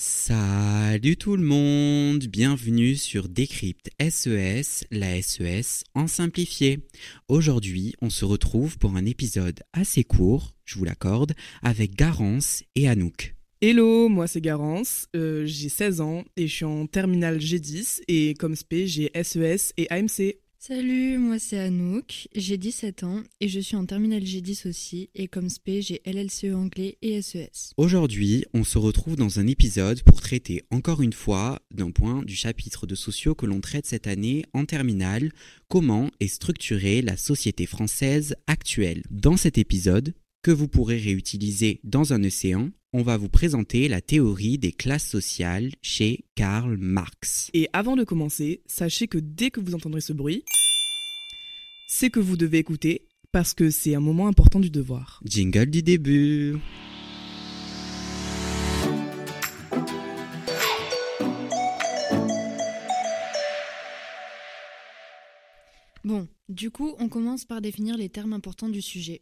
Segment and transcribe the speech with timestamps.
[0.00, 6.86] Salut tout le monde, bienvenue sur Décrypte SES, la SES en simplifié.
[7.26, 11.32] Aujourd'hui, on se retrouve pour un épisode assez court, je vous l'accorde,
[11.64, 13.34] avec Garance et Anouk.
[13.60, 18.34] Hello, moi c'est Garance, euh, j'ai 16 ans et je suis en terminale G10 et
[18.34, 20.36] comme spé j'ai SES et AMC.
[20.60, 25.28] Salut, moi c'est Anouk, j'ai 17 ans et je suis en terminale G10 aussi et
[25.28, 27.74] comme spé j'ai LLCE anglais et E SES.
[27.76, 32.34] Aujourd'hui, on se retrouve dans un épisode pour traiter encore une fois d'un point du
[32.34, 35.30] chapitre de sociaux que l'on traite cette année en terminale,
[35.68, 39.04] comment est structurée la société française actuelle.
[39.10, 44.00] Dans cet épisode, que vous pourrez réutiliser dans un océan, on va vous présenter la
[44.00, 47.50] théorie des classes sociales chez Karl Marx.
[47.52, 50.44] Et avant de commencer, sachez que dès que vous entendrez ce bruit,
[51.86, 55.20] c'est que vous devez écouter parce que c'est un moment important du devoir.
[55.24, 56.56] Jingle du début.
[66.04, 69.20] Bon, du coup, on commence par définir les termes importants du sujet.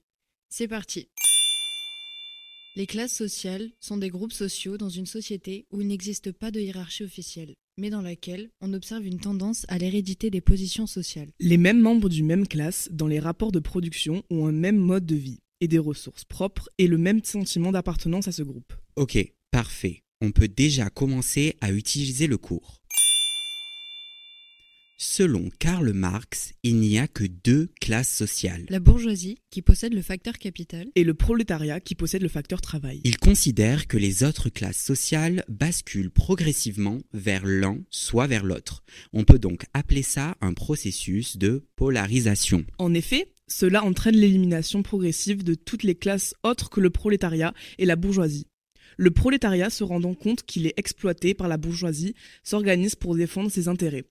[0.48, 1.09] C'est parti.
[2.76, 6.60] Les classes sociales sont des groupes sociaux dans une société où il n'existe pas de
[6.60, 11.31] hiérarchie officielle, mais dans laquelle on observe une tendance à l'hérédité des positions sociales.
[11.41, 15.06] Les mêmes membres d'une même classe dans les rapports de production ont un même mode
[15.06, 18.75] de vie et des ressources propres et le même sentiment d'appartenance à ce groupe.
[18.97, 19.16] Ok,
[19.50, 20.03] parfait.
[20.20, 22.82] On peut déjà commencer à utiliser le cours.
[24.98, 28.64] Selon Karl Marx, il n'y a que deux classes sociales.
[28.70, 33.02] La bourgeoisie, qui possède le facteur capital, Et le prolétariat qui possède le facteur travail.
[33.04, 38.84] Il considère que les autres classes sociales basculent progressivement vers l'un, soit vers l'autre.
[39.12, 42.64] On peut donc appeler ça un processus de polarisation.
[42.78, 47.84] En effet, cela entraîne l'élimination progressive de toutes les classes autres que le prolétariat et
[47.84, 48.46] la bourgeoisie.
[48.96, 53.68] Le prolétariat, se rendant compte qu'il est exploité par la bourgeoisie, s'organise pour défendre ses
[53.68, 54.06] intérêts.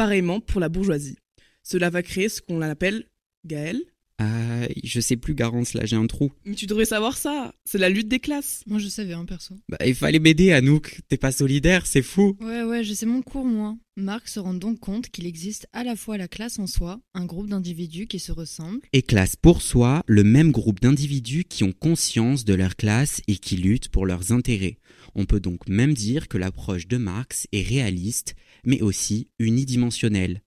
[0.00, 1.18] Pareillement pour la bourgeoisie.
[1.62, 3.04] Cela va créer ce qu'on appelle
[3.44, 3.82] Gaël.
[4.22, 6.30] Ah, je sais plus, Garance, là j'ai un trou.
[6.44, 8.62] Mais tu devrais savoir ça, c'est la lutte des classes.
[8.66, 9.54] moi je savais un perso.
[9.70, 11.00] Bah, il fallait m'aider, Anouk.
[11.08, 12.36] T'es pas solidaire, c'est fou.
[12.42, 13.78] Ouais, ouais, je sais mon cours, moi.
[13.96, 17.24] Marx se rend donc compte qu'il existe à la fois la classe en soi, un
[17.24, 21.72] groupe d'individus qui se ressemblent, Et classe pour soi le même groupe d'individus qui ont
[21.72, 24.76] conscience de leur classe et qui luttent pour leurs intérêts.
[25.14, 28.34] On peut donc même dire que l'approche de Marx est réaliste,
[28.66, 30.42] mais aussi unidimensionnelle.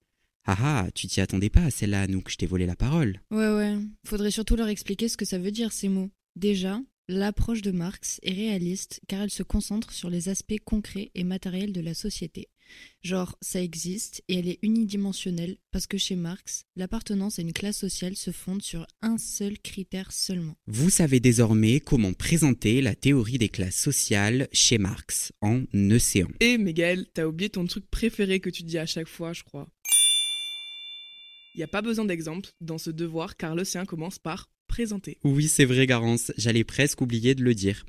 [0.46, 3.22] Ah ah, tu t'y attendais pas à celle-là, Anouk, je t'ai volé la parole.
[3.32, 3.78] Ouais, ouais.
[4.06, 6.10] Faudrait surtout leur expliquer ce que ça veut dire ces mots.
[6.36, 11.24] Déjà, l'approche de Marx est réaliste car elle se concentre sur les aspects concrets et
[11.24, 12.50] matériels de la société.
[13.02, 17.78] Genre, ça existe et elle est unidimensionnelle parce que chez Marx, l'appartenance à une classe
[17.78, 20.56] sociale se fonde sur un seul critère seulement.
[20.68, 26.30] Vous savez désormais comment présenter la théorie des classes sociales chez Marx en océan.
[26.40, 29.68] Et Miguel, t'as oublié ton truc préféré que tu dis à chaque fois, je crois.
[31.56, 35.20] Il n'y a pas besoin d'exemple dans ce devoir car l'océan commence par présenter.
[35.24, 37.86] Oui, c'est vrai, Garance, j'allais presque oublier de le dire.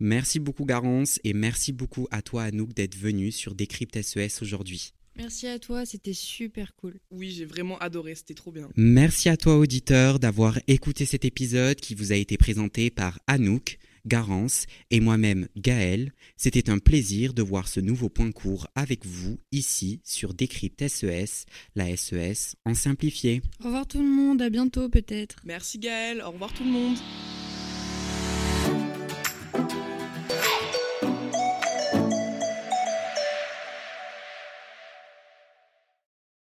[0.00, 4.92] Merci beaucoup, Garance, et merci beaucoup à toi, Anouk, d'être venu sur Décrypte SES aujourd'hui.
[5.16, 6.98] Merci à toi, c'était super cool.
[7.12, 8.68] Oui, j'ai vraiment adoré, c'était trop bien.
[8.74, 13.78] Merci à toi, auditeur, d'avoir écouté cet épisode qui vous a été présenté par Anouk,
[14.06, 16.12] Garance et moi-même Gaël.
[16.36, 21.46] C'était un plaisir de voir ce nouveau point court avec vous ici sur Décrypte SES,
[21.74, 23.42] la SES en simplifié.
[23.62, 25.36] Au revoir tout le monde, à bientôt peut-être.
[25.44, 26.96] Merci Gaël, au revoir tout le monde.